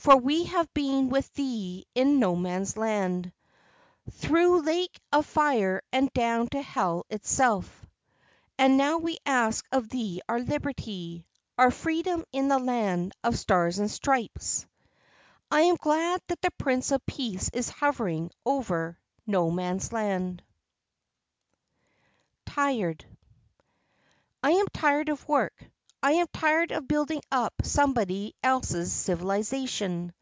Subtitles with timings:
[0.00, 3.34] For we have been with thee in No Man's Land,
[4.10, 7.84] Through lake of fire and down to Hell itself;
[8.56, 11.26] And now we ask of thee our liberty,
[11.58, 14.64] Our freedom in the land of Stars and Stripes.
[15.50, 20.42] I am glad that the Prince of Peace is hovering over No Man's Land.
[22.46, 23.04] TIRED
[24.42, 25.62] I am tired of work;
[26.02, 30.14] I am tired of building up somebody else's civilization.